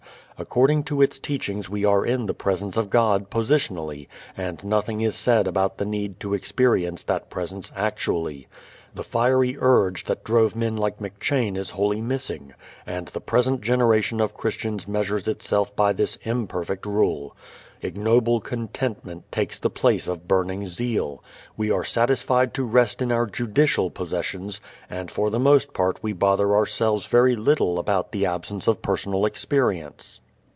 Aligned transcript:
According 0.37 0.85
to 0.85 1.03
its 1.03 1.19
teachings 1.19 1.69
we 1.69 1.85
are 1.85 2.03
in 2.03 2.25
the 2.25 2.33
Presence 2.33 2.75
of 2.75 2.89
God 2.89 3.29
positionally, 3.29 4.07
and 4.35 4.63
nothing 4.63 5.01
is 5.01 5.13
said 5.13 5.45
about 5.45 5.77
the 5.77 5.85
need 5.85 6.19
to 6.21 6.33
experience 6.33 7.03
that 7.03 7.29
Presence 7.29 7.71
actually. 7.75 8.47
The 8.95 9.03
fiery 9.03 9.55
urge 9.59 10.05
that 10.05 10.23
drove 10.23 10.55
men 10.55 10.75
like 10.75 10.97
McCheyne 10.97 11.55
is 11.57 11.69
wholly 11.69 12.01
missing. 12.01 12.55
And 12.87 13.09
the 13.09 13.21
present 13.21 13.61
generation 13.61 14.19
of 14.19 14.33
Christians 14.33 14.87
measures 14.87 15.27
itself 15.27 15.75
by 15.75 15.93
this 15.93 16.17
imperfect 16.23 16.87
rule. 16.87 17.37
Ignoble 17.83 18.41
contentment 18.41 19.31
takes 19.31 19.59
the 19.59 19.69
place 19.69 20.07
of 20.07 20.27
burning 20.27 20.65
zeal. 20.65 21.23
We 21.55 21.69
are 21.69 21.83
satisfied 21.83 22.55
to 22.55 22.63
rest 22.65 22.99
in 22.99 23.11
our 23.11 23.27
judicial 23.27 23.91
possessions 23.91 24.59
and 24.89 25.11
for 25.11 25.29
the 25.29 25.37
most 25.39 25.75
part 25.75 25.99
we 26.01 26.13
bother 26.13 26.55
ourselves 26.55 27.05
very 27.05 27.35
little 27.35 27.77
about 27.77 28.11
the 28.11 28.25
absence 28.25 28.65
of 28.67 28.81
personal 28.81 29.27
experience. 29.27 30.19